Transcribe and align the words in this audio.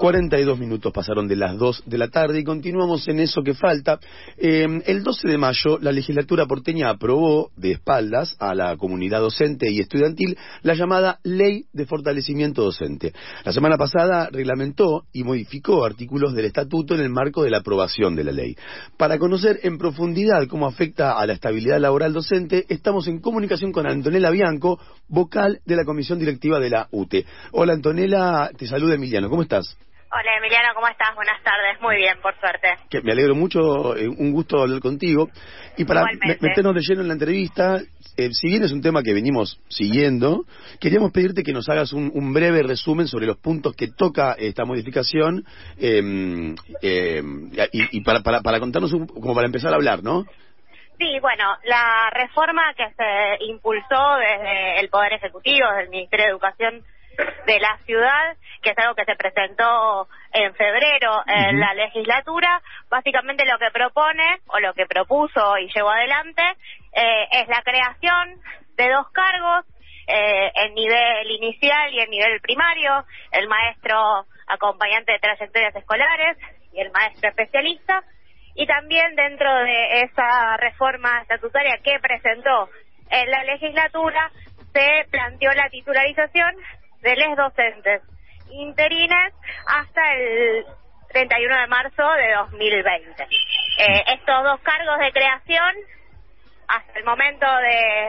42 0.00 0.58
minutos 0.58 0.94
pasaron 0.94 1.28
de 1.28 1.36
las 1.36 1.58
2 1.58 1.82
de 1.84 1.98
la 1.98 2.08
tarde 2.08 2.40
y 2.40 2.44
continuamos 2.44 3.06
en 3.06 3.20
eso 3.20 3.42
que 3.42 3.52
falta. 3.52 4.00
Eh, 4.38 4.66
el 4.86 5.02
12 5.02 5.28
de 5.28 5.36
mayo, 5.36 5.78
la 5.78 5.92
legislatura 5.92 6.46
porteña 6.46 6.88
aprobó 6.88 7.50
de 7.58 7.72
espaldas 7.72 8.34
a 8.38 8.54
la 8.54 8.78
comunidad 8.78 9.20
docente 9.20 9.70
y 9.70 9.78
estudiantil 9.78 10.38
la 10.62 10.72
llamada 10.72 11.20
Ley 11.22 11.66
de 11.74 11.84
Fortalecimiento 11.84 12.62
Docente. 12.62 13.12
La 13.44 13.52
semana 13.52 13.76
pasada 13.76 14.30
reglamentó 14.32 15.04
y 15.12 15.22
modificó 15.22 15.84
artículos 15.84 16.32
del 16.32 16.46
estatuto 16.46 16.94
en 16.94 17.02
el 17.02 17.10
marco 17.10 17.42
de 17.42 17.50
la 17.50 17.58
aprobación 17.58 18.16
de 18.16 18.24
la 18.24 18.32
ley. 18.32 18.56
Para 18.96 19.18
conocer 19.18 19.60
en 19.64 19.76
profundidad 19.76 20.46
cómo 20.48 20.66
afecta 20.66 21.18
a 21.18 21.26
la 21.26 21.34
estabilidad 21.34 21.78
laboral 21.78 22.14
docente, 22.14 22.64
estamos 22.70 23.06
en 23.06 23.20
comunicación 23.20 23.70
con 23.70 23.86
Antonella 23.86 24.30
Bianco, 24.30 24.80
vocal 25.08 25.60
de 25.66 25.76
la 25.76 25.84
comisión 25.84 26.18
directiva 26.18 26.58
de 26.58 26.70
la 26.70 26.88
UTE. 26.90 27.26
Hola 27.52 27.74
Antonella, 27.74 28.50
te 28.56 28.66
saluda 28.66 28.94
Emiliano, 28.94 29.28
¿cómo 29.28 29.42
estás? 29.42 29.76
Hola 30.12 30.38
Emiliano, 30.38 30.74
¿cómo 30.74 30.88
estás? 30.88 31.14
Buenas 31.14 31.40
tardes, 31.44 31.80
muy 31.80 31.94
bien, 31.94 32.20
por 32.20 32.34
suerte. 32.40 32.74
me 33.04 33.12
alegro 33.12 33.36
mucho, 33.36 33.96
eh, 33.96 34.08
un 34.08 34.32
gusto 34.32 34.60
hablar 34.60 34.80
contigo. 34.80 35.28
Y 35.76 35.84
para 35.84 36.04
meternos 36.40 36.74
de 36.74 36.80
lleno 36.80 37.02
en 37.02 37.06
la 37.06 37.14
entrevista, 37.14 37.78
eh, 38.16 38.30
si 38.32 38.48
bien 38.48 38.64
es 38.64 38.72
un 38.72 38.82
tema 38.82 39.04
que 39.04 39.14
venimos 39.14 39.60
siguiendo, 39.68 40.46
queríamos 40.80 41.12
pedirte 41.12 41.44
que 41.44 41.52
nos 41.52 41.68
hagas 41.68 41.92
un, 41.92 42.32
breve 42.32 42.64
resumen 42.64 43.06
sobre 43.06 43.26
los 43.26 43.38
puntos 43.38 43.76
que 43.76 43.86
toca 43.86 44.32
esta 44.36 44.64
modificación 44.64 45.44
em, 45.78 46.56
em, 46.82 47.52
y, 47.72 48.00
para, 48.00 48.18
para, 48.20 48.40
para 48.40 48.58
contarnos, 48.58 48.90
como 48.90 49.32
para 49.32 49.46
empezar 49.46 49.72
a 49.72 49.76
hablar, 49.76 50.02
¿no? 50.02 50.24
Sí, 50.98 51.20
bueno, 51.20 51.56
la 51.66 52.10
reforma 52.10 52.74
que 52.76 52.90
se 52.96 53.44
impulsó 53.44 54.16
desde 54.18 54.80
el 54.80 54.88
Poder 54.88 55.12
Ejecutivo, 55.12 55.68
desde 55.68 55.84
el 55.84 55.90
Ministerio 55.90 56.26
de 56.26 56.30
Educación 56.32 56.84
de 57.46 57.60
la 57.60 57.78
ciudad, 57.84 58.36
que 58.62 58.70
es 58.70 58.78
algo 58.78 58.94
que 58.94 59.04
se 59.04 59.16
presentó 59.16 60.08
en 60.32 60.54
febrero 60.54 61.22
en 61.26 61.58
la 61.58 61.74
legislatura, 61.74 62.60
básicamente 62.88 63.44
lo 63.46 63.58
que 63.58 63.70
propone 63.70 64.40
o 64.48 64.60
lo 64.60 64.74
que 64.74 64.86
propuso 64.86 65.58
y 65.58 65.68
llevó 65.74 65.90
adelante 65.90 66.42
eh, 66.92 67.28
es 67.32 67.48
la 67.48 67.62
creación 67.62 68.40
de 68.76 68.90
dos 68.90 69.10
cargos 69.12 69.64
eh, 70.06 70.50
en 70.54 70.74
nivel 70.74 71.30
inicial 71.30 71.92
y 71.92 72.00
en 72.00 72.10
nivel 72.10 72.40
primario, 72.40 73.04
el 73.32 73.48
maestro 73.48 74.26
acompañante 74.46 75.12
de 75.12 75.18
trayectorias 75.18 75.74
escolares 75.76 76.36
y 76.72 76.80
el 76.80 76.90
maestro 76.90 77.28
especialista, 77.30 78.02
y 78.54 78.66
también 78.66 79.14
dentro 79.14 79.52
de 79.62 80.02
esa 80.02 80.56
reforma 80.56 81.20
estatutaria 81.22 81.78
que 81.82 81.98
presentó 82.00 82.68
en 83.10 83.30
la 83.30 83.44
legislatura 83.44 84.30
se 84.72 85.06
planteó 85.10 85.52
la 85.52 85.68
titularización 85.70 86.54
de 87.00 87.16
les 87.16 87.36
docentes 87.36 88.02
interines 88.50 89.32
hasta 89.66 90.14
el 90.14 90.64
31 91.12 91.60
de 91.60 91.66
marzo 91.66 92.12
de 92.12 92.32
2020. 92.34 93.22
Eh, 93.22 94.04
estos 94.14 94.44
dos 94.44 94.60
cargos 94.60 94.98
de 94.98 95.12
creación, 95.12 95.74
hasta 96.68 96.98
el 96.98 97.04
momento 97.04 97.46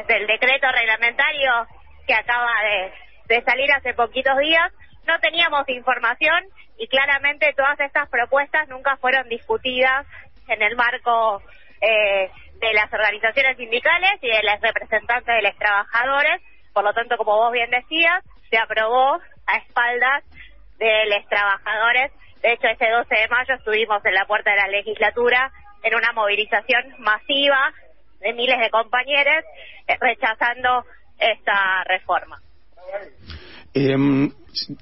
del 0.08 0.28
decreto 0.28 0.68
reglamentario 0.72 1.68
que 2.06 2.14
acaba 2.14 2.52
de, 3.28 3.42
salir 3.44 3.72
hace 3.72 3.94
poquitos 3.94 4.38
días, 4.40 4.72
no 5.08 5.18
teníamos 5.20 5.68
información 5.70 6.44
y 6.78 6.88
claramente 6.88 7.54
todas 7.54 7.80
estas 7.80 8.10
propuestas 8.10 8.68
nunca 8.68 8.98
fueron 8.98 9.30
discutidas 9.30 10.06
en 10.48 10.62
el 10.62 10.76
marco 10.76 11.42
eh, 11.80 12.30
de 12.60 12.74
las 12.74 12.92
organizaciones 12.94 13.58
sindicales 13.58 14.12
y 14.22 14.28
de 14.30 14.44
las 14.44 14.62
representantes 14.62 15.34
de 15.34 15.42
los 15.42 15.56
trabajadores. 15.58 16.42
Por 16.74 16.84
lo 16.84 16.94
tanto, 16.94 17.18
como 17.18 17.38
vos 17.38 17.52
bien 17.52 17.70
decías, 17.70 18.24
se 18.52 18.58
aprobó 18.58 19.20
a 19.48 19.58
espaldas 19.58 20.24
de 20.78 21.06
los 21.08 21.28
trabajadores. 21.30 22.12
De 22.44 22.54
hecho, 22.54 22.68
ese 22.68 22.90
12 22.90 23.16
de 23.16 23.28
mayo 23.30 23.54
estuvimos 23.56 24.06
en 24.06 24.14
la 24.14 24.26
puerta 24.26 24.52
de 24.52 24.58
la 24.58 24.68
legislatura 24.68 25.52
en 25.84 25.96
una 25.96 26.12
movilización 26.12 26.84
masiva 27.00 27.74
de 28.20 28.34
miles 28.34 28.60
de 28.60 28.70
compañeros 28.70 29.44
eh, 29.88 29.98
rechazando 30.00 30.86
esta 31.18 31.84
reforma. 31.86 32.40
Em, 33.74 34.32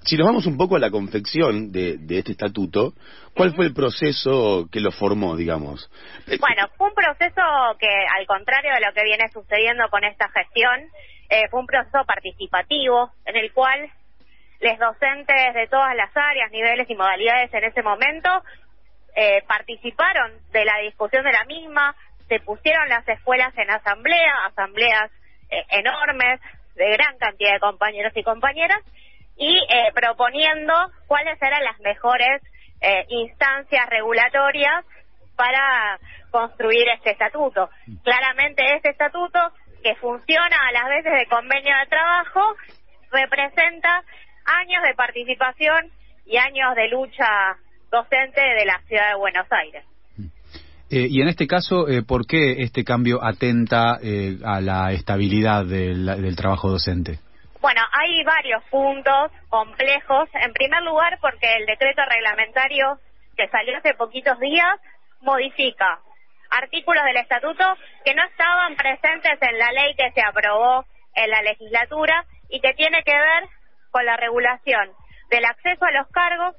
si 0.03 0.17
nos 0.17 0.27
vamos 0.27 0.45
un 0.47 0.57
poco 0.57 0.75
a 0.75 0.79
la 0.79 0.89
confección 0.89 1.71
de, 1.71 1.99
este 2.09 2.31
estatuto, 2.31 2.93
¿cuál 3.35 3.53
fue 3.55 3.67
el 3.67 3.73
proceso 3.73 4.67
que 4.71 4.79
lo 4.79 4.91
formó, 4.91 5.35
digamos? 5.35 5.89
Bueno, 6.25 6.67
fue 6.75 6.87
un 6.87 6.95
proceso 6.95 7.41
que, 7.79 7.87
al 7.87 8.25
contrario 8.25 8.73
de 8.73 8.81
lo 8.81 8.93
que 8.93 9.03
viene 9.03 9.29
sucediendo 9.31 9.87
con 9.89 10.03
esta 10.03 10.27
gestión, 10.29 10.89
eh, 11.29 11.47
fue 11.49 11.59
un 11.59 11.67
proceso 11.67 12.03
participativo 12.05 13.11
en 13.25 13.35
el 13.37 13.53
cual 13.53 13.89
los 14.59 14.79
docentes 14.79 15.53
de 15.53 15.67
todas 15.67 15.95
las 15.95 16.09
áreas, 16.15 16.51
niveles 16.51 16.89
y 16.89 16.95
modalidades 16.95 17.53
en 17.53 17.63
ese 17.63 17.83
momento 17.83 18.29
eh, 19.15 19.43
participaron 19.47 20.31
de 20.51 20.65
la 20.65 20.77
discusión 20.79 21.23
de 21.23 21.31
la 21.31 21.45
misma, 21.45 21.95
se 22.27 22.39
pusieron 22.39 22.89
las 22.89 23.07
escuelas 23.07 23.55
en 23.57 23.69
asamblea, 23.69 24.45
asambleas 24.47 25.11
eh, 25.49 25.63
enormes 25.69 26.41
de 26.75 26.91
gran 26.91 27.17
cantidad 27.17 27.53
de 27.53 27.59
compañeros 27.59 28.13
y 28.15 28.23
compañeras, 28.23 28.81
y 29.41 29.57
proponiendo 29.95 30.73
cuáles 31.07 31.41
eran 31.41 31.63
las 31.63 31.79
mejores 31.79 32.41
instancias 33.07 33.87
regulatorias 33.89 34.83
para 35.37 35.97
construir 36.29 36.89
este 36.89 37.11
estatuto. 37.11 37.69
Claramente 38.03 38.75
este 38.75 38.89
estatuto 38.89 39.39
que 39.83 39.95
funciona 39.95 40.57
a 40.67 40.71
las 40.71 40.89
veces 40.89 41.13
de 41.13 41.25
convenio 41.27 41.75
de 41.77 41.89
trabajo, 41.89 42.55
representa 43.11 44.03
años 44.45 44.83
de 44.83 44.93
participación 44.95 45.91
y 46.25 46.37
años 46.37 46.75
de 46.75 46.87
lucha 46.89 47.57
docente 47.91 48.41
de 48.41 48.65
la 48.65 48.79
ciudad 48.87 49.09
de 49.09 49.15
Buenos 49.15 49.47
Aires. 49.51 49.83
Eh, 50.91 51.07
y 51.09 51.21
en 51.21 51.27
este 51.27 51.45
caso, 51.45 51.87
eh, 51.87 52.01
¿por 52.01 52.25
qué 52.25 52.63
este 52.63 52.83
cambio 52.83 53.23
atenta 53.23 53.99
eh, 54.01 54.39
a 54.43 54.59
la 54.59 54.91
estabilidad 54.91 55.65
del, 55.65 56.05
del, 56.05 56.35
trabajo 56.35 56.69
docente? 56.69 57.19
Bueno, 57.61 57.81
hay 57.91 58.23
varios 58.23 58.63
puntos 58.71 59.31
complejos. 59.49 60.29
En 60.33 60.51
primer 60.53 60.81
lugar, 60.81 61.19
porque 61.21 61.53
el 61.57 61.67
decreto 61.67 62.01
reglamentario 62.09 62.97
que 63.37 63.47
salió 63.49 63.77
hace 63.77 63.93
poquitos 63.93 64.39
días 64.39 64.79
modifica 65.21 65.99
artículos 66.63 67.03
del 67.03 67.17
estatuto 67.17 67.63
que 68.05 68.13
no 68.13 68.23
estaban 68.23 68.75
presentes 68.75 69.37
en 69.41 69.57
la 69.57 69.71
ley 69.71 69.95
que 69.95 70.11
se 70.11 70.21
aprobó 70.21 70.85
en 71.15 71.29
la 71.29 71.41
legislatura 71.41 72.25
y 72.49 72.59
que 72.61 72.73
tiene 72.73 73.03
que 73.03 73.15
ver 73.15 73.43
con 73.91 74.05
la 74.05 74.17
regulación 74.17 74.91
del 75.29 75.45
acceso 75.45 75.85
a 75.85 75.91
los 75.91 76.07
cargos, 76.09 76.55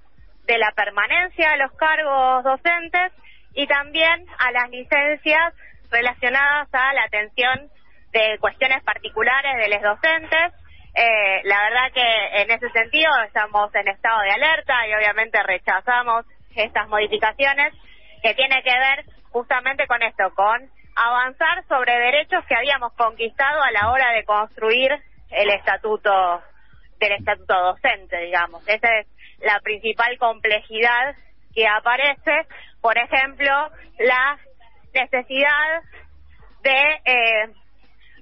de 0.47 0.59
la 0.59 0.72
permanencia 0.72 1.50
de 1.50 1.59
los 1.59 1.72
cargos 1.72 2.44
docentes 2.44 3.12
y 3.55 3.66
también 3.66 4.27
a 4.38 4.50
las 4.53 4.71
licencias 4.71 5.55
relacionadas 5.91 6.69
a 6.72 6.93
la 6.94 7.05
atención 7.05 7.71
de 8.12 8.38
cuestiones 8.41 8.82
particulares 8.82 9.56
de 9.59 9.69
los 9.69 9.82
docentes. 9.82 10.53
Eh, 10.94 11.41
la 11.44 11.62
verdad 11.62 11.93
que 11.94 12.43
en 12.43 12.50
ese 12.50 12.69
sentido 12.71 13.11
estamos 13.27 13.72
en 13.75 13.88
estado 13.88 14.22
de 14.22 14.31
alerta 14.31 14.87
y 14.88 14.94
obviamente 14.94 15.43
rechazamos 15.43 16.27
estas 16.56 16.88
modificaciones 16.88 17.72
que 18.22 18.34
tiene 18.34 18.62
que 18.62 18.77
ver 18.77 19.05
con 19.90 20.02
esto, 20.04 20.32
con 20.36 20.70
avanzar 20.94 21.66
sobre 21.66 21.92
derechos 21.98 22.44
que 22.46 22.54
habíamos 22.54 22.92
conquistado 22.92 23.60
a 23.60 23.72
la 23.72 23.90
hora 23.90 24.12
de 24.12 24.25
construir 24.25 24.92
el 25.31 25.50
estatuto 25.50 26.12
del 27.00 27.12
estatuto 27.12 27.54
docente, 27.60 28.19
digamos. 28.19 28.62
Esa 28.69 29.00
es 29.00 29.08
la 29.40 29.58
principal 29.60 30.16
complejidad 30.19 31.16
que 31.52 31.66
aparece, 31.66 32.46
por 32.81 32.96
ejemplo, 32.98 33.50
la 33.98 34.38
necesidad 34.94 35.82
de 36.62 37.00
eh, 37.04 37.48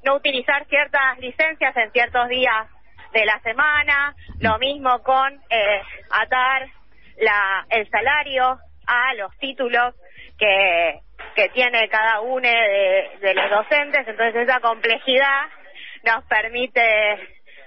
no 0.04 0.14
utilizar 0.14 0.64
ciertas 0.68 1.18
licencias 1.18 1.76
en 1.76 1.92
ciertos 1.92 2.28
días 2.28 2.66
de 3.12 3.26
la 3.26 3.38
semana, 3.40 4.14
lo 4.38 4.58
mismo 4.58 5.02
con 5.02 5.34
eh, 5.50 5.82
atar 6.08 6.66
la, 7.18 7.66
el 7.68 7.90
salario 7.90 8.58
a 8.86 9.14
los 9.16 9.36
títulos 9.36 9.94
que, 10.38 11.02
que 11.38 11.50
tiene 11.50 11.88
cada 11.88 12.20
uno 12.20 12.48
de, 12.48 13.10
de 13.20 13.32
los 13.32 13.48
docentes, 13.48 14.08
entonces 14.08 14.42
esa 14.42 14.58
complejidad 14.58 15.42
nos 16.04 16.24
permite 16.24 16.80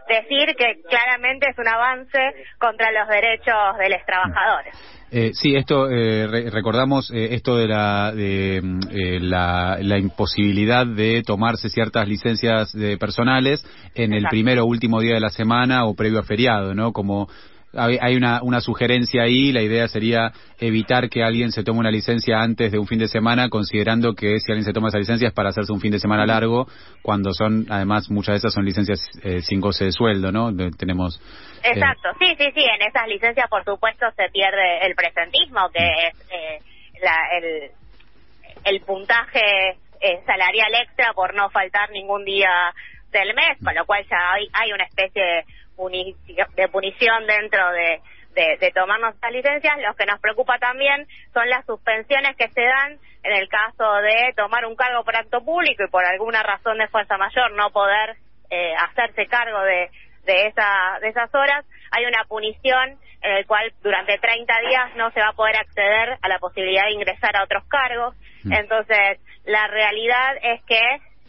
decir 0.10 0.54
que 0.58 0.82
claramente 0.90 1.48
es 1.50 1.58
un 1.58 1.70
avance 1.70 2.20
contra 2.60 2.92
los 2.92 3.08
derechos 3.08 3.78
de 3.80 3.90
los 3.90 4.06
trabajadores. 4.06 4.76
Eh, 5.10 5.32
sí, 5.34 5.56
esto 5.56 5.90
eh, 5.90 6.50
recordamos 6.52 7.12
eh, 7.12 7.34
esto 7.36 7.56
de 7.56 7.68
la 7.68 8.12
de 8.14 8.58
eh, 8.58 9.20
la, 9.22 9.78
la, 9.82 9.98
imposibilidad 9.98 10.86
de 10.86 11.22
tomarse 11.26 11.70
ciertas 11.70 12.08
licencias 12.08 12.74
de 12.74 12.98
personales 12.98 13.66
en 13.96 14.14
el 14.14 14.26
primero 14.30 14.64
o 14.64 14.68
último 14.68 15.00
día 15.00 15.14
de 15.14 15.22
la 15.22 15.30
semana 15.30 15.86
o 15.86 15.96
previo 15.96 16.20
a 16.20 16.24
feriado, 16.24 16.74
¿no? 16.76 16.92
Como 16.92 17.30
hay 17.74 18.16
una, 18.16 18.42
una 18.44 18.60
sugerencia 18.60 19.24
ahí, 19.24 19.52
la 19.52 19.62
idea 19.62 19.88
sería 19.88 20.32
evitar 20.60 21.10
que 21.10 21.24
alguien 21.24 21.52
se 21.52 21.64
tome 21.64 21.80
una 21.80 21.92
licencia 21.92 22.42
antes 22.42 22.72
de 22.72 22.78
un 22.78 22.88
fin 22.88 23.00
de 23.00 23.08
semana, 23.08 23.50
considerando 23.50 24.14
que 24.14 24.40
si 24.40 24.52
alguien 24.52 24.66
se 24.66 24.74
toma 24.74 24.90
esa 24.90 24.98
licencia 24.98 25.30
es 25.30 25.34
para 25.34 25.50
hacerse 25.50 25.72
un 25.72 25.80
fin 25.80 25.92
de 25.92 26.00
semana 26.00 26.26
largo, 26.26 26.68
cuando 27.02 27.32
son, 27.34 27.66
además, 27.70 28.10
muchas 28.10 28.34
de 28.34 28.38
esas 28.38 28.54
son 28.54 28.66
licencias 28.66 29.00
eh, 29.24 29.42
sin 29.42 29.62
goce 29.62 29.86
de 29.86 29.92
sueldo, 29.92 30.32
¿no? 30.32 30.52
tenemos. 30.78 31.20
Eh, 31.64 31.72
Exacto, 31.74 32.10
sí, 32.20 32.36
sí, 32.38 32.52
sí, 32.54 32.64
en 32.64 32.88
esas 32.88 33.08
licencias, 33.08 33.48
por 33.50 33.64
supuesto, 33.64 34.06
se 34.18 34.30
pierde 34.32 34.86
el 34.86 34.94
presentismo, 34.96 35.70
que 35.74 35.84
mm. 35.84 36.08
es 36.08 36.32
eh, 36.32 36.60
la, 37.02 37.16
el, 37.38 37.72
el 38.66 38.82
puntaje 38.82 39.78
salarial 40.26 40.74
extra 40.82 41.14
por 41.14 41.36
no 41.36 41.52
faltar 41.52 41.92
ningún 41.92 42.26
día 42.26 42.50
del 43.12 43.36
mes, 43.36 43.58
con 43.64 43.76
lo 43.76 43.86
cual 43.86 44.04
ya 44.10 44.34
hay, 44.34 44.48
hay 44.54 44.74
una 44.74 44.84
especie 44.86 45.22
de 45.22 45.46
de 45.90 46.68
punición 46.70 47.26
dentro 47.28 47.72
de, 47.72 48.02
de, 48.34 48.72
tomarnos 48.72 49.16
estas 49.16 49.32
licencias. 49.32 49.78
Lo 49.80 49.96
que 49.96 50.06
nos 50.06 50.20
preocupa 50.20 50.58
también 50.60 51.08
son 51.34 51.50
las 51.50 51.66
suspensiones 51.66 52.36
que 52.38 52.50
se 52.50 52.62
dan 52.62 53.00
en 53.24 53.34
el 53.34 53.48
caso 53.50 53.94
de 54.02 54.34
tomar 54.36 54.66
un 54.66 54.76
cargo 54.76 55.04
por 55.04 55.16
acto 55.16 55.44
público 55.44 55.84
y 55.84 55.90
por 55.90 56.06
alguna 56.06 56.44
razón 56.44 56.78
de 56.78 56.88
fuerza 56.88 57.18
mayor 57.18 57.52
no 57.54 57.70
poder 57.72 58.18
eh, 58.50 58.74
hacerse 58.76 59.28
cargo 59.28 59.62
de, 59.62 59.90
de, 60.26 60.48
esa, 60.48 61.00
de 61.02 61.10
esas 61.10 61.34
horas. 61.34 61.66
Hay 61.92 62.06
una 62.06 62.24
punición 62.26 62.98
en 63.22 63.36
el 63.38 63.46
cual 63.46 63.72
durante 63.84 64.18
30 64.18 64.54
días 64.68 64.96
no 64.96 65.12
se 65.12 65.20
va 65.20 65.30
a 65.30 65.34
poder 65.34 65.56
acceder 65.58 66.18
a 66.22 66.28
la 66.28 66.40
posibilidad 66.40 66.86
de 66.86 66.94
ingresar 66.94 67.36
a 67.36 67.44
otros 67.44 67.64
cargos. 67.68 68.16
Mm. 68.44 68.54
Entonces, 68.54 69.20
la 69.46 69.68
realidad 69.68 70.38
es 70.42 70.64
que 70.64 70.82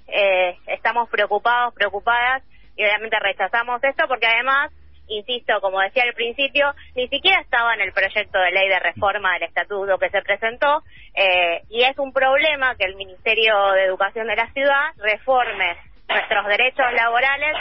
eh, 0.08 0.56
estamos 0.66 1.08
preocupados, 1.10 1.74
preocupadas 1.74 2.42
y 2.76 2.84
obviamente 2.84 3.18
rechazamos 3.20 3.82
esto 3.84 4.04
porque 4.08 4.26
además, 4.26 4.72
insisto, 5.08 5.60
como 5.60 5.80
decía 5.80 6.04
al 6.04 6.14
principio, 6.14 6.72
ni 6.94 7.08
siquiera 7.08 7.40
estaba 7.40 7.74
en 7.74 7.82
el 7.82 7.92
proyecto 7.92 8.38
de 8.38 8.52
ley 8.52 8.68
de 8.68 8.78
reforma 8.80 9.34
del 9.34 9.44
estatuto 9.44 9.98
que 9.98 10.10
se 10.10 10.22
presentó 10.22 10.82
eh, 11.14 11.62
y 11.68 11.82
es 11.82 11.98
un 11.98 12.12
problema 12.12 12.74
que 12.76 12.84
el 12.84 12.96
Ministerio 12.96 13.72
de 13.72 13.84
Educación 13.84 14.26
de 14.26 14.36
la 14.36 14.50
ciudad 14.52 14.92
reforme 14.98 15.76
nuestros 16.08 16.46
derechos 16.46 16.92
laborales 16.94 17.56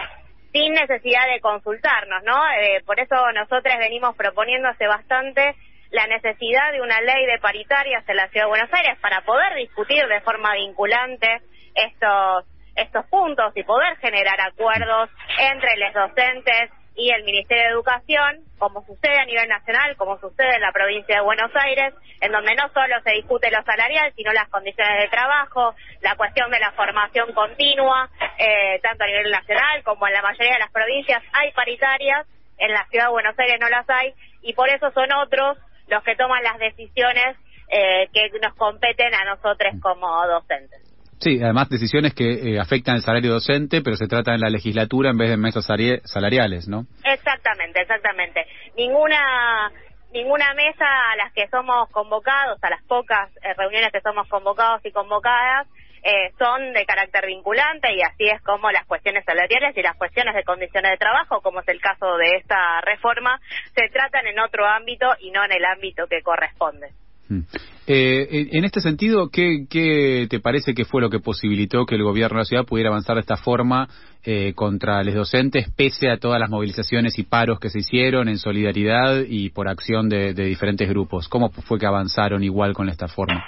sin 0.51 0.73
necesidad 0.73 1.27
de 1.33 1.39
consultarnos, 1.39 2.23
¿no? 2.23 2.37
Eh, 2.59 2.81
por 2.85 2.99
eso 2.99 3.15
nosotros 3.33 3.73
venimos 3.79 4.15
proponiendo 4.15 4.67
hace 4.67 4.85
bastante 4.85 5.55
la 5.91 6.07
necesidad 6.07 6.71
de 6.71 6.81
una 6.81 6.99
ley 7.01 7.25
de 7.25 7.39
paritarias 7.39 8.07
en 8.07 8.15
la 8.15 8.27
Ciudad 8.29 8.45
de 8.45 8.49
Buenos 8.49 8.73
Aires 8.73 8.97
para 9.01 9.21
poder 9.21 9.55
discutir 9.55 10.05
de 10.07 10.21
forma 10.21 10.53
vinculante 10.55 11.41
estos 11.75 12.45
estos 12.75 13.05
puntos 13.07 13.51
y 13.55 13.63
poder 13.63 13.97
generar 13.97 14.39
acuerdos 14.41 15.09
entre 15.39 15.75
los 15.77 15.93
docentes 15.93 16.71
y 16.95 17.09
el 17.11 17.23
Ministerio 17.23 17.63
de 17.63 17.69
Educación, 17.69 18.43
como 18.57 18.85
sucede 18.85 19.17
a 19.17 19.25
nivel 19.25 19.47
nacional, 19.47 19.95
como 19.97 20.19
sucede 20.19 20.55
en 20.55 20.61
la 20.61 20.71
provincia 20.71 21.15
de 21.15 21.21
Buenos 21.21 21.51
Aires, 21.55 21.93
en 22.19 22.31
donde 22.31 22.53
no 22.55 22.69
solo 22.73 23.01
se 23.03 23.11
discute 23.11 23.49
lo 23.49 23.63
salarial, 23.63 24.11
sino 24.15 24.33
las 24.33 24.49
condiciones 24.49 24.99
de 24.99 25.07
trabajo, 25.07 25.73
la 26.01 26.15
cuestión 26.15 26.51
de 26.51 26.59
la 26.59 26.71
formación 26.73 27.33
continua, 27.33 28.09
eh, 28.37 28.79
tanto 28.81 29.03
a 29.03 29.07
nivel 29.07 29.31
nacional 29.31 29.83
como 29.83 30.07
en 30.07 30.13
la 30.13 30.21
mayoría 30.21 30.53
de 30.53 30.59
las 30.59 30.71
provincias 30.71 31.23
hay 31.33 31.51
paritarias, 31.53 32.27
en 32.57 32.71
la 32.71 32.85
ciudad 32.89 33.05
de 33.05 33.11
Buenos 33.11 33.39
Aires 33.39 33.59
no 33.59 33.69
las 33.69 33.89
hay, 33.89 34.13
y 34.41 34.53
por 34.53 34.69
eso 34.69 34.91
son 34.91 35.11
otros 35.13 35.57
los 35.87 36.03
que 36.03 36.15
toman 36.15 36.43
las 36.43 36.59
decisiones 36.59 37.37
eh, 37.69 38.09
que 38.13 38.29
nos 38.41 38.53
competen 38.55 39.13
a 39.13 39.23
nosotros 39.25 39.73
como 39.81 40.27
docentes. 40.27 40.90
Sí, 41.21 41.39
además 41.41 41.69
decisiones 41.69 42.15
que 42.15 42.25
eh, 42.25 42.59
afectan 42.59 42.95
el 42.95 43.03
salario 43.03 43.31
docente, 43.31 43.81
pero 43.83 43.95
se 43.95 44.07
trata 44.07 44.33
en 44.33 44.41
la 44.41 44.49
legislatura 44.49 45.11
en 45.11 45.17
vez 45.19 45.29
de 45.29 45.37
mesas 45.37 45.65
salariales, 45.65 46.67
¿no? 46.67 46.87
Exactamente, 47.03 47.81
exactamente. 47.81 48.45
Ninguna 48.75 49.71
ninguna 50.11 50.53
mesa 50.55 50.85
a 51.11 51.15
las 51.15 51.31
que 51.33 51.47
somos 51.47 51.89
convocados, 51.91 52.61
a 52.63 52.69
las 52.71 52.83
pocas 52.83 53.29
eh, 53.43 53.53
reuniones 53.55 53.91
que 53.91 54.01
somos 54.01 54.27
convocados 54.27 54.83
y 54.83 54.91
convocadas, 54.91 55.67
eh, 56.03 56.31
son 56.39 56.73
de 56.73 56.85
carácter 56.87 57.27
vinculante 57.27 57.93
y 57.93 58.01
así 58.01 58.27
es 58.27 58.41
como 58.41 58.71
las 58.71 58.87
cuestiones 58.87 59.23
salariales 59.23 59.77
y 59.77 59.83
las 59.83 59.95
cuestiones 59.97 60.33
de 60.33 60.43
condiciones 60.43 60.91
de 60.91 60.97
trabajo, 60.97 61.41
como 61.41 61.59
es 61.61 61.67
el 61.67 61.79
caso 61.79 62.17
de 62.17 62.37
esta 62.37 62.81
reforma, 62.81 63.39
se 63.75 63.87
tratan 63.89 64.25
en 64.25 64.39
otro 64.39 64.65
ámbito 64.65 65.07
y 65.19 65.29
no 65.29 65.45
en 65.45 65.51
el 65.51 65.65
ámbito 65.65 66.07
que 66.07 66.23
corresponde. 66.23 66.89
Mm. 67.31 67.43
Eh, 67.87 68.49
en 68.51 68.65
este 68.65 68.81
sentido, 68.81 69.29
¿qué, 69.31 69.65
¿qué, 69.69 70.27
te 70.29 70.41
parece 70.41 70.73
que 70.73 70.83
fue 70.83 71.01
lo 71.01 71.09
que 71.09 71.19
posibilitó 71.19 71.85
que 71.85 71.95
el 71.95 72.03
gobierno 72.03 72.35
de 72.35 72.41
la 72.41 72.45
ciudad 72.45 72.65
pudiera 72.65 72.89
avanzar 72.89 73.15
de 73.15 73.21
esta 73.21 73.37
forma 73.37 73.87
eh, 74.23 74.53
contra 74.53 75.01
los 75.03 75.15
docentes, 75.15 75.71
pese 75.75 76.09
a 76.09 76.17
todas 76.17 76.39
las 76.39 76.49
movilizaciones 76.49 77.17
y 77.17 77.23
paros 77.23 77.59
que 77.59 77.69
se 77.69 77.79
hicieron 77.79 78.27
en 78.27 78.37
solidaridad 78.37 79.21
y 79.25 79.49
por 79.49 79.69
acción 79.69 80.09
de, 80.09 80.33
diferentes 80.33 80.89
grupos? 80.89 81.29
¿Cómo 81.29 81.49
fue 81.49 81.79
que 81.79 81.85
avanzaron 81.85 82.43
igual 82.43 82.73
con 82.73 82.89
esta 82.89 83.07
forma? 83.07 83.45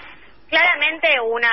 Claramente 0.47 1.09
una, 1.29 1.51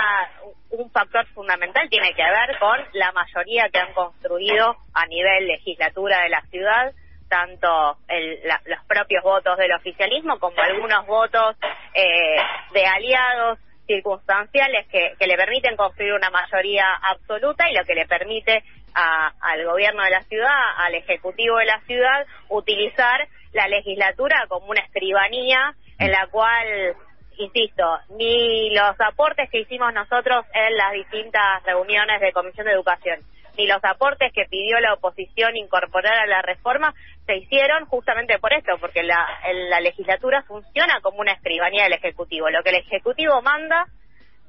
un 0.71 0.89
factor 0.91 1.27
fundamental 1.35 1.89
tiene 1.91 2.15
que 2.15 2.23
ver 2.23 2.59
con 2.61 2.79
la 2.93 3.11
mayoría 3.13 3.69
que 3.73 3.79
han 3.81 3.93
construido 3.93 4.77
a 4.95 5.07
nivel 5.07 5.49
legislatura 5.49 6.23
de 6.23 6.29
la 6.29 6.43
ciudad 6.43 6.93
tanto 7.31 7.97
el, 8.09 8.41
los 8.67 8.85
propios 8.87 9.23
votos 9.25 9.57
del 9.57 9.73
oficialismo 9.73 10.39
como 10.39 10.61
algunos 10.61 11.07
votos 11.07 11.57
eh, 11.95 12.37
de 12.75 12.85
aliados 12.85 13.59
circunstanciales 13.87 14.87
que, 14.89 15.15
que, 15.19 15.27
le 15.27 15.37
permiten 15.37 15.77
construir 15.77 16.13
una 16.13 16.31
mayoría 16.31 16.85
absoluta 17.09 17.71
y 17.71 17.75
lo 17.75 17.85
que 17.85 17.95
le 17.95 18.07
permite 18.07 18.63
a, 18.95 19.33
al 19.41 19.65
gobierno 19.65 20.03
de 20.05 20.11
la 20.11 20.23
ciudad, 20.23 20.61
al 20.79 20.95
ejecutivo 20.95 21.57
de 21.57 21.67
la 21.67 21.81
ciudad, 21.87 22.27
utilizar 22.49 23.27
la 23.53 23.67
legislatura 23.69 24.45
como 24.49 24.67
una 24.67 24.81
escribanía 24.81 25.75
en 25.99 26.11
la 26.13 26.27
cual, 26.29 26.95
insisto, 27.37 27.85
ni 28.17 28.71
los 28.71 29.01
aportes 29.01 29.51
que 29.51 29.61
hicimos 29.61 29.93
nosotros 29.93 30.45
en 30.55 30.77
las 30.77 30.93
distintas 30.93 31.63
reuniones 31.65 32.21
de 32.21 32.33
Comisión 32.33 32.67
de 32.67 32.73
Educación, 32.73 33.21
ni 33.57 33.67
los 33.67 33.83
aportes 33.85 34.33
que 34.33 34.47
pidió 34.49 34.79
la 34.81 34.95
oposición 34.95 35.57
incorporar 35.57 36.17
a 36.17 36.27
la 36.27 36.43
reforma 36.43 36.95
se 37.31 37.37
hicieron 37.37 37.87
justamente 37.87 38.41
por 38.41 38.53
esto, 38.53 38.73
porque 38.81 39.05
la, 39.05 39.25
la 39.69 39.81
legislatura 39.81 40.43
funciona 40.43 41.01
como 41.01 41.21
una 41.21 41.33
escribanía 41.33 41.85
del 41.85 41.93
Ejecutivo. 41.93 42.51
Lo 42.51 42.61
que 42.65 42.71
el 42.71 42.77
Ejecutivo 42.77 43.41
manda, 43.41 43.87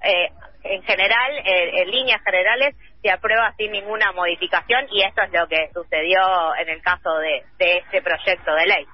eh, 0.03 0.31
en 0.63 0.81
general, 0.81 1.31
en 1.45 1.91
líneas 1.91 2.23
generales, 2.23 2.75
se 3.03 3.11
aprueba 3.11 3.53
sin 3.55 3.71
ninguna 3.71 4.11
modificación 4.13 4.87
y 4.91 5.03
esto 5.03 5.21
es 5.21 5.31
lo 5.31 5.47
que 5.47 5.69
sucedió 5.73 6.55
en 6.59 6.69
el 6.69 6.81
caso 6.81 7.17
de 7.19 7.43
este 7.59 8.01
proyecto 8.01 8.51
de 8.55 8.65
ley. 8.65 8.85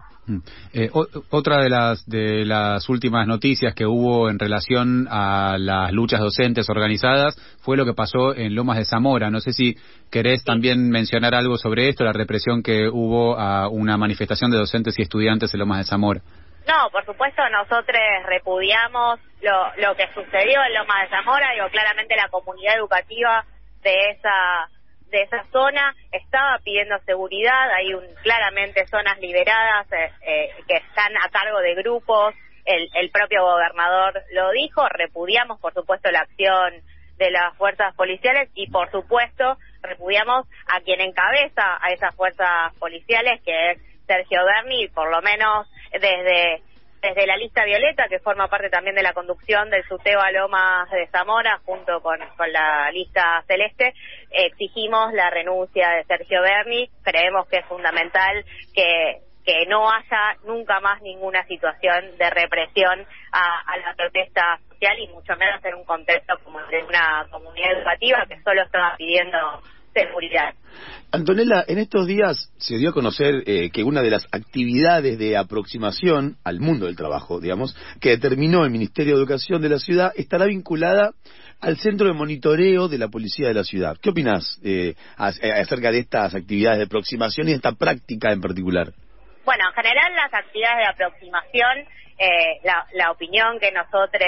Eh, 0.74 0.90
otra 1.30 1.62
de 1.62 1.70
las 1.70 2.06
de 2.06 2.44
las 2.46 2.90
últimas 2.90 3.26
noticias 3.28 3.74
que 3.74 3.86
hubo 3.86 4.30
en 4.30 4.40
relación 4.40 5.08
a 5.10 5.58
las 5.58 5.92
luchas 5.94 6.20
docentes 6.20 6.70
organizadas 6.70 7.36
fue 7.62 7.78
lo 7.78 7.86
que 7.86 7.94
pasó 7.94 8.36
en 8.36 8.54
Lomas 8.54 8.78
de 8.78 8.86
Zamora. 8.86 9.30
No 9.30 9.40
sé 9.40 9.54
si 9.54 9.78
querés 10.12 10.44
también 10.44 10.90
mencionar 10.90 11.34
algo 11.34 11.58
sobre 11.58 11.90
esto, 11.90 12.04
la 12.04 12.14
represión 12.14 12.62
que 12.62 12.90
hubo 12.90 13.40
a 13.40 13.70
una 13.70 13.98
manifestación 13.98 14.52
de 14.52 14.58
docentes 14.58 15.00
y 15.00 15.04
estudiantes 15.04 15.54
en 15.54 15.60
Lomas 15.60 15.80
de 15.80 15.84
Zamora. 15.86 16.22
No, 16.68 16.90
por 16.92 17.06
supuesto, 17.06 17.42
nosotros 17.50 17.98
repudiamos 18.26 19.20
lo, 19.42 19.88
lo 19.88 19.96
que 19.96 20.08
sucedió 20.14 20.60
en 20.68 20.74
Lomas 20.74 21.04
de 21.04 21.16
Zamora. 21.16 21.54
Digo, 21.54 21.70
claramente 21.72 22.16
la 22.18 22.28
comunidad 22.28 22.76
educativa 22.76 23.46
de 23.82 23.96
esa 24.12 24.70
de 25.10 25.22
esa 25.22 25.44
zona 25.52 25.96
estaba 26.12 26.60
pidiendo 26.64 26.98
seguridad, 27.06 27.72
hay 27.72 27.94
un, 27.94 28.04
claramente 28.24 28.86
zonas 28.88 29.20
liberadas 29.20 29.92
eh, 29.92 30.12
eh, 30.22 30.50
que 30.68 30.78
están 30.78 31.16
a 31.18 31.30
cargo 31.30 31.60
de 31.60 31.76
grupos, 31.76 32.34
el, 32.66 32.90
el 32.94 33.10
propio 33.12 33.44
gobernador 33.44 34.22
lo 34.34 34.52
dijo, 34.52 34.88
repudiamos 34.90 35.60
por 35.60 35.74
supuesto 35.74 36.12
la 36.12 36.22
acción 36.22 36.74
de 37.18 37.32
las 37.32 37.56
fuerzas 37.58 37.96
policiales 37.96 38.50
y 38.54 38.70
por 38.70 38.92
supuesto 38.92 39.58
repudiamos 39.82 40.46
a 40.68 40.82
quien 40.82 41.02
encabeza 41.02 41.78
a 41.82 41.92
esas 41.92 42.14
fuerzas 42.16 42.74
policiales 42.80 43.42
que 43.44 43.72
es 43.72 43.82
Sergio 44.06 44.44
Berni, 44.46 44.88
por 44.90 45.10
lo 45.10 45.22
menos 45.22 45.68
desde 45.92 46.62
desde 47.02 47.28
la 47.28 47.38
lista 47.38 47.64
violeta, 47.66 48.08
que 48.08 48.20
forma 48.20 48.48
parte 48.48 48.70
también 48.70 48.96
de 48.96 49.04
la 49.04 49.14
conducción 49.14 49.70
del 49.70 49.88
Suteo 49.88 50.20
a 50.20 50.32
Lomas 50.32 50.90
de 50.92 51.08
Zamora, 51.08 51.60
junto 51.66 52.02
con, 52.02 52.20
con 52.36 52.52
la 52.52 52.90
lista 52.92 53.44
celeste, 53.48 53.94
exigimos 54.32 55.14
la 55.14 55.30
renuncia 55.30 55.90
de 55.92 56.04
Sergio 56.06 56.42
Berni. 56.42 56.90
Creemos 57.04 57.48
que 57.48 57.58
es 57.58 57.66
fundamental 57.66 58.44
que, 58.74 59.22
que 59.46 59.66
no 59.68 59.90
haya 59.90 60.36
nunca 60.46 60.80
más 60.82 61.02
ninguna 61.02 61.46
situación 61.46 62.18
de 62.18 62.30
represión 62.30 63.06
a, 63.32 63.78
la 63.78 63.94
protesta 63.96 64.60
social 64.70 65.00
y 65.00 65.08
mucho 65.08 65.36
menos 65.38 65.64
en 65.64 65.76
un 65.76 65.86
contexto 65.86 66.38
como 66.44 66.60
de 66.64 66.84
una 66.84 67.26
comunidad 67.32 67.78
educativa 67.78 68.26
que 68.28 68.42
solo 68.42 68.64
estaba 68.64 68.96
pidiendo 68.98 69.38
seguridad. 69.98 70.54
Antonella, 71.12 71.64
en 71.68 71.78
estos 71.78 72.06
días 72.06 72.52
se 72.58 72.78
dio 72.78 72.90
a 72.90 72.94
conocer 72.94 73.44
eh, 73.46 73.70
que 73.72 73.84
una 73.84 74.02
de 74.02 74.12
las 74.12 74.26
actividades 74.32 75.18
de 75.18 75.38
aproximación 75.38 76.36
al 76.44 76.60
mundo 76.60 76.86
del 76.86 76.96
trabajo, 76.96 77.40
digamos, 77.40 77.76
que 78.02 78.10
determinó 78.10 78.66
el 78.66 78.72
Ministerio 78.72 79.14
de 79.14 79.20
Educación 79.20 79.62
de 79.62 79.70
la 79.70 79.80
ciudad, 79.80 80.12
estará 80.16 80.46
vinculada 80.46 81.12
al 81.62 81.78
centro 81.78 82.08
de 82.08 82.14
monitoreo 82.14 82.88
de 82.88 82.98
la 82.98 83.08
policía 83.08 83.48
de 83.48 83.54
la 83.54 83.64
ciudad. 83.64 83.98
¿Qué 84.02 84.10
opinas 84.10 84.60
eh, 84.64 84.96
eh, 85.42 85.52
acerca 85.52 85.92
de 85.92 86.00
estas 86.00 86.36
actividades 86.36 86.80
de 86.80 86.86
aproximación 86.86 87.48
y 87.48 87.54
esta 87.54 87.72
práctica 87.72 88.32
en 88.32 88.42
particular? 88.42 88.92
Bueno, 89.46 89.64
en 89.70 89.76
general 89.82 90.14
las 90.14 90.34
actividades 90.34 90.78
de 90.78 91.06
aproximación, 91.06 91.86
la, 92.94 93.12
opinión 93.12 93.60
que 93.60 93.72
nosotros 93.72 94.28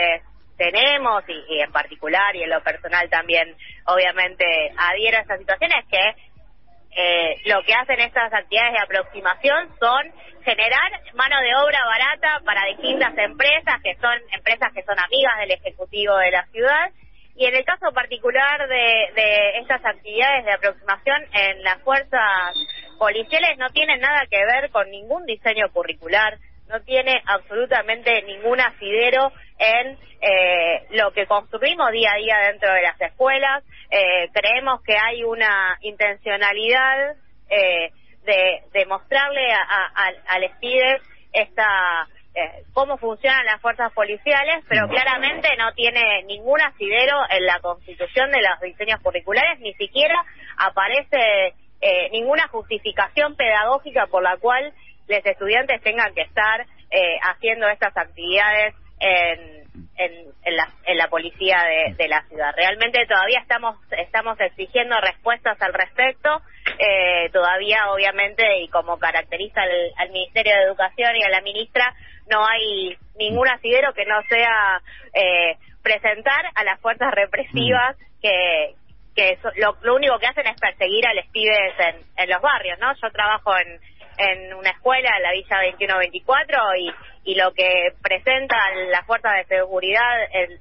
tenemos 0.59 1.23
y, 1.27 1.61
en 1.61 1.71
particular 1.71 2.35
y 2.35 2.43
en 2.43 2.49
lo 2.49 2.61
personal 2.61 3.09
también 3.09 3.55
obviamente 3.85 4.45
adhiero 4.77 5.17
a 5.17 5.21
esta 5.21 5.37
situación 5.37 5.71
es 5.71 5.85
que 5.87 6.29
eh, 6.91 7.35
lo 7.45 7.63
que 7.63 7.73
hacen 7.73 7.99
estas 8.01 8.33
actividades 8.33 8.73
de 8.73 8.83
aproximación 8.83 9.69
son 9.79 10.11
generar 10.43 10.91
mano 11.13 11.39
de 11.39 11.55
obra 11.63 11.79
barata 11.85 12.41
para 12.43 12.65
distintas 12.65 13.17
empresas 13.17 13.79
que 13.81 13.95
son 14.01 14.19
empresas 14.33 14.73
que 14.73 14.83
son 14.83 14.99
amigas 14.99 15.37
del 15.39 15.51
ejecutivo 15.51 16.17
de 16.17 16.31
la 16.31 16.45
ciudad. 16.47 16.91
Y 17.35 17.45
en 17.45 17.55
el 17.55 17.63
caso 17.63 17.93
particular 17.93 18.67
de, 18.67 19.11
de 19.15 19.59
estas 19.59 19.85
actividades 19.85 20.43
de 20.43 20.51
aproximación 20.51 21.23
en 21.31 21.63
las 21.63 21.81
fuerzas 21.83 22.53
policiales 22.97 23.57
no 23.57 23.69
tienen 23.69 24.01
nada 24.01 24.23
que 24.29 24.43
ver 24.43 24.69
con 24.71 24.91
ningún 24.91 25.25
diseño 25.25 25.69
curricular, 25.71 26.37
no 26.69 26.81
tiene 26.81 27.21
absolutamente 27.25 28.21
ningún 28.23 28.59
asidero 28.61 29.31
en 29.57 29.97
eh, 30.21 30.85
lo 30.91 31.11
que 31.11 31.25
construimos 31.25 31.91
día 31.91 32.11
a 32.13 32.17
día 32.17 32.37
dentro 32.51 32.71
de 32.71 32.81
las 32.81 32.99
escuelas. 33.01 33.63
Eh, 33.89 34.29
creemos 34.33 34.81
que 34.83 34.95
hay 34.95 35.23
una 35.23 35.77
intencionalidad 35.81 37.15
eh, 37.49 37.91
de, 38.23 38.61
de, 38.71 38.85
mostrarle 38.85 39.51
a, 39.51 39.61
a, 39.95 40.11
al 40.27 40.43
esta 41.33 42.07
eh, 42.35 42.63
cómo 42.73 42.97
funcionan 42.97 43.43
las 43.45 43.59
fuerzas 43.59 43.91
policiales, 43.93 44.63
pero 44.69 44.87
claramente 44.87 45.49
no 45.57 45.73
tiene 45.73 46.23
ningún 46.23 46.61
asidero 46.61 47.17
en 47.29 47.45
la 47.45 47.59
constitución 47.59 48.29
de 48.31 48.41
los 48.41 48.61
diseños 48.61 49.01
curriculares, 49.01 49.59
ni 49.59 49.73
siquiera 49.73 50.15
aparece 50.57 51.55
eh, 51.81 52.09
ninguna 52.11 52.47
justificación 52.49 53.35
pedagógica 53.35 54.07
por 54.07 54.21
la 54.21 54.37
cual 54.37 54.73
los 55.09 55.25
estudiantes 55.25 55.81
tengan 55.81 56.13
que 56.13 56.21
estar 56.21 56.65
eh, 56.91 57.17
haciendo 57.23 57.67
estas 57.67 57.95
actividades 57.97 58.75
en, 58.99 59.59
en, 59.97 60.55
la, 60.55 60.69
en 60.85 60.97
la 60.97 61.07
policía 61.07 61.63
de, 61.63 61.93
de, 61.95 62.07
la 62.07 62.21
ciudad. 62.23 62.53
Realmente 62.55 63.05
todavía 63.05 63.39
estamos 63.39 63.77
estamos 63.91 64.39
exigiendo 64.39 64.99
respuestas 65.01 65.61
al 65.61 65.73
respecto. 65.73 66.41
Eh, 66.77 67.29
todavía, 67.31 67.91
obviamente, 67.91 68.61
y 68.61 68.67
como 68.69 68.97
caracteriza 68.97 69.61
al, 69.97 70.09
Ministerio 70.11 70.55
de 70.55 70.63
Educación 70.63 71.15
y 71.15 71.23
a 71.23 71.29
la 71.29 71.41
ministra, 71.41 71.93
no 72.29 72.45
hay 72.45 72.97
ningún 73.17 73.47
asidero 73.47 73.93
que 73.93 74.05
no 74.05 74.21
sea 74.23 74.81
eh, 75.13 75.57
presentar 75.81 76.45
a 76.55 76.63
las 76.63 76.79
fuerzas 76.79 77.11
represivas 77.13 77.97
mm. 77.97 78.21
que, 78.21 78.75
que 79.15 79.37
lo, 79.57 79.75
lo, 79.81 79.95
único 79.95 80.17
que 80.19 80.27
hacen 80.27 80.47
es 80.47 80.59
perseguir 80.59 81.05
a 81.07 81.13
los 81.13 81.25
pibes 81.27 81.73
en, 81.79 81.95
en 82.17 82.29
los 82.29 82.41
barrios, 82.41 82.79
¿no? 82.79 82.93
Yo 83.01 83.09
trabajo 83.11 83.57
en 83.57 83.79
en 84.19 84.53
una 84.53 84.71
escuela 84.71 85.09
en 85.15 85.23
la 85.23 85.31
Villa 85.31 85.57
2124 85.71 86.57
y, 86.77 87.31
y 87.31 87.35
lo 87.35 87.53
que 87.53 87.93
presentan 88.01 88.91
las 88.91 89.05
fuerzas 89.05 89.33
de 89.37 89.55
seguridad 89.55 90.23
en, 90.33 90.51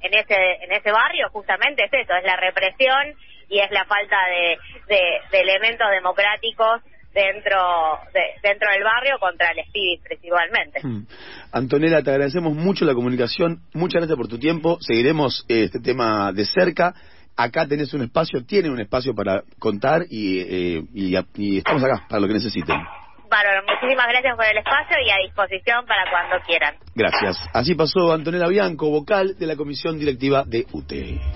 en, 0.00 0.14
ese 0.14 0.64
en 0.64 0.72
ese 0.72 0.90
barrio 0.90 1.28
justamente 1.30 1.84
es 1.84 1.92
eso, 1.92 2.14
es 2.14 2.24
la 2.24 2.36
represión 2.36 3.14
y 3.48 3.60
es 3.60 3.70
la 3.70 3.84
falta 3.84 4.16
de, 4.26 4.58
de, 4.88 5.40
elementos 5.40 5.86
democráticos 5.90 6.82
dentro 7.12 7.98
de, 8.12 8.20
dentro 8.42 8.70
del 8.70 8.84
barrio 8.84 9.18
contra 9.18 9.50
el 9.50 9.58
espíritu 9.60 10.04
principalmente. 10.04 10.80
Mm. 10.82 11.06
Antonella, 11.52 12.02
te 12.02 12.10
agradecemos 12.10 12.54
mucho 12.54 12.84
la 12.84 12.94
comunicación, 12.94 13.60
muchas 13.74 14.00
gracias 14.00 14.16
por 14.16 14.28
tu 14.28 14.38
tiempo, 14.38 14.78
seguiremos 14.80 15.44
este 15.48 15.80
tema 15.80 16.32
de 16.32 16.44
cerca 16.44 16.94
acá 17.38 17.66
tenés 17.66 17.94
un 17.94 18.02
espacio, 18.02 18.44
tienen 18.44 18.72
un 18.72 18.80
espacio 18.80 19.14
para 19.14 19.42
contar 19.58 20.02
y, 20.10 20.40
eh, 20.40 20.82
y, 20.92 21.56
estamos 21.56 21.82
acá 21.84 22.04
para 22.08 22.20
lo 22.20 22.26
que 22.26 22.34
necesiten. 22.34 22.76
Muchísimas 23.80 24.08
gracias 24.08 24.36
por 24.36 24.44
el 24.44 24.58
espacio 24.58 24.96
y 25.06 25.10
a 25.10 25.16
disposición 25.24 25.86
para 25.86 26.10
cuando 26.10 26.44
quieran. 26.46 26.74
Gracias. 26.94 27.38
Así 27.52 27.74
pasó 27.74 28.12
Antonella 28.12 28.48
Bianco, 28.48 28.90
vocal 28.90 29.36
de 29.38 29.46
la 29.46 29.54
Comisión 29.54 29.98
Directiva 29.98 30.44
de 30.44 30.66
UTE. 30.72 31.20